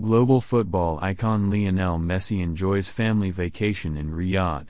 [0.00, 4.66] Global football icon Lionel Messi enjoys family vacation in Riyadh.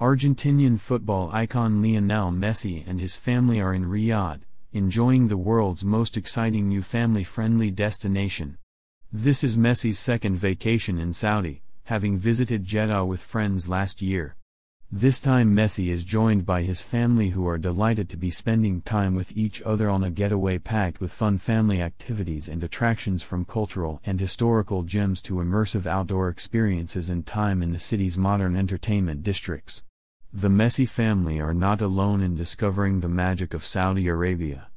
[0.00, 6.16] Argentinian football icon Lionel Messi and his family are in Riyadh, enjoying the world's most
[6.16, 8.58] exciting new family friendly destination.
[9.12, 14.36] This is Messi's second vacation in Saudi, having visited Jeddah with friends last year.
[14.92, 19.14] This time Messi is joined by his family who are delighted to be spending time
[19.14, 24.00] with each other on a getaway packed with fun family activities and attractions from cultural
[24.04, 29.84] and historical gems to immersive outdoor experiences and time in the city's modern entertainment districts.
[30.32, 34.70] The Messi family are not alone in discovering the magic of Saudi Arabia.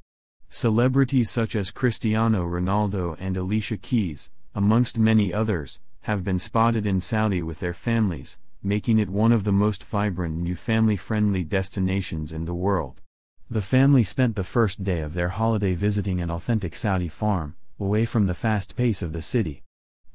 [0.48, 7.00] Celebrities such as Cristiano Ronaldo and Alicia Keys, amongst many others, have been spotted in
[7.00, 12.46] Saudi with their families, making it one of the most vibrant new family-friendly destinations in
[12.46, 13.00] the world.
[13.50, 18.06] The family spent the first day of their holiday visiting an authentic Saudi farm, away
[18.06, 19.62] from the fast pace of the city.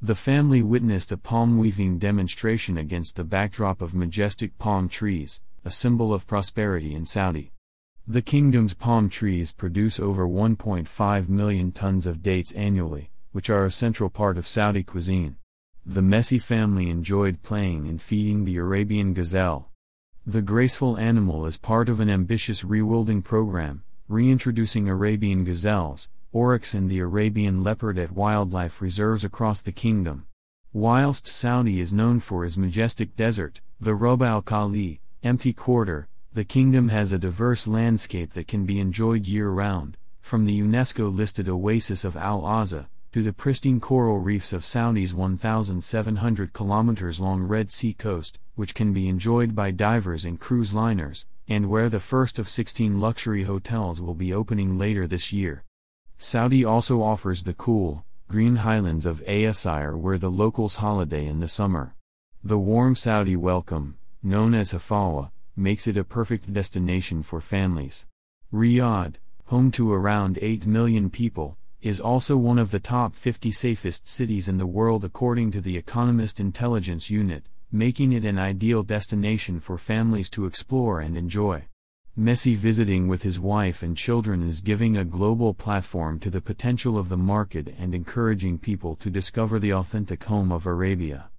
[0.01, 5.69] The family witnessed a palm weaving demonstration against the backdrop of majestic palm trees, a
[5.69, 7.51] symbol of prosperity in Saudi.
[8.07, 13.71] The kingdom's palm trees produce over 1.5 million tons of dates annually, which are a
[13.71, 15.35] central part of Saudi cuisine.
[15.91, 19.71] The Messi family enjoyed playing and feeding the Arabian gazelle.
[20.23, 26.91] The graceful animal is part of an ambitious rewilding program, reintroducing Arabian gazelles, oryx and
[26.91, 30.27] the Arabian leopard at wildlife reserves across the kingdom.
[30.73, 36.45] Whilst Saudi is known for its majestic desert, the Rub al Khali, empty quarter, the
[36.45, 41.49] kingdom has a diverse landscape that can be enjoyed year round, from the UNESCO listed
[41.49, 47.71] oasis of Al Ahsa, to the pristine coral reefs of Saudi's 1,700 kilometers long Red
[47.71, 52.37] Sea coast, which can be enjoyed by divers and cruise liners, and where the first
[52.37, 55.63] of 16 luxury hotels will be opening later this year.
[56.19, 61.47] Saudi also offers the cool, green highlands of Ayasir where the locals holiday in the
[61.47, 61.95] summer.
[62.43, 68.05] The warm Saudi welcome, known as Hafawa, makes it a perfect destination for families.
[68.53, 69.15] Riyadh,
[69.45, 74.49] home to around 8 million people, is also one of the top 50 safest cities
[74.49, 79.77] in the world according to the Economist Intelligence Unit, making it an ideal destination for
[79.77, 81.63] families to explore and enjoy.
[82.17, 86.97] Messi visiting with his wife and children is giving a global platform to the potential
[86.97, 91.29] of the market and encouraging people to discover the authentic home of Arabia.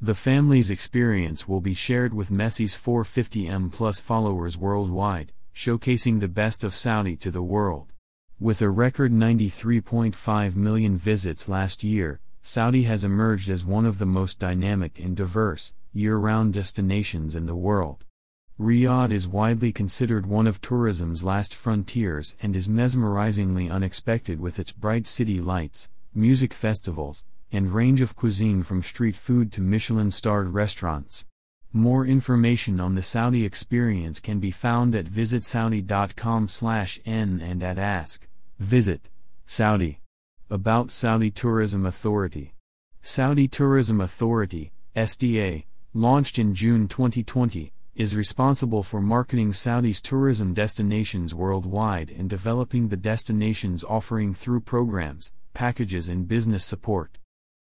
[0.00, 6.62] The family's experience will be shared with Messi's 450m plus followers worldwide, showcasing the best
[6.62, 7.92] of Saudi to the world.
[8.40, 14.06] With a record 93.5 million visits last year, Saudi has emerged as one of the
[14.06, 18.04] most dynamic and diverse, year-round destinations in the world.
[18.56, 24.70] Riyadh is widely considered one of tourism's last frontiers and is mesmerizingly unexpected with its
[24.70, 31.24] bright city lights, music festivals, and range of cuisine from street food to Michelin-starred restaurants.
[31.72, 38.27] More information on the Saudi experience can be found at visitsaudi.com/n and at ask
[38.60, 39.08] Visit
[39.46, 40.00] Saudi
[40.50, 42.54] About Saudi Tourism Authority
[43.02, 45.64] Saudi Tourism Authority STA
[45.94, 52.96] launched in June 2020 is responsible for marketing Saudi's tourism destinations worldwide and developing the
[52.96, 57.16] destinations offering through programs, packages and business support.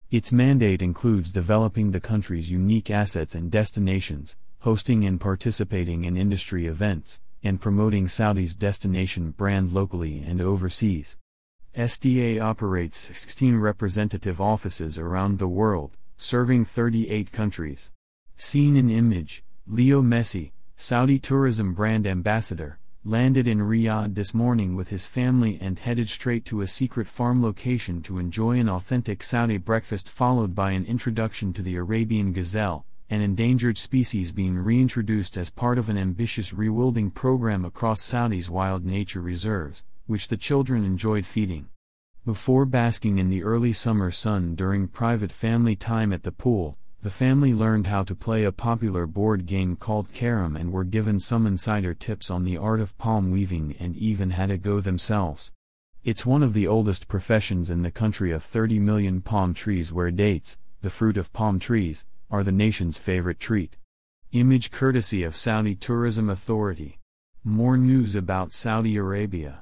[0.09, 6.65] Its mandate includes developing the country's unique assets and destinations, hosting and participating in industry
[6.65, 11.17] events, and promoting Saudi's destination brand locally and overseas.
[11.73, 17.91] STA operates 16 representative offices around the world, serving 38 countries.
[18.35, 24.89] Seen in image, Leo Messi, Saudi tourism brand ambassador, landed in Riyadh this morning with
[24.89, 29.57] his family and headed straight to a secret farm location to enjoy an authentic Saudi
[29.57, 35.49] breakfast followed by an introduction to the Arabian gazelle, an endangered species being reintroduced as
[35.49, 41.25] part of an ambitious rewilding program across Saudi's wild nature reserves, which the children enjoyed
[41.25, 41.69] feeding.
[42.25, 47.09] Before basking in the early summer sun during private family time at the pool, the
[47.09, 51.47] family learned how to play a popular board game called Carom and were given some
[51.47, 55.53] insider tips on the art of palm weaving and even had a go themselves.
[56.03, 60.11] It's one of the oldest professions in the country of 30 million palm trees where
[60.11, 63.77] dates, the fruit of palm trees, are the nation's favorite treat.
[64.31, 66.99] Image courtesy of Saudi Tourism Authority.
[67.43, 69.61] More news about Saudi Arabia.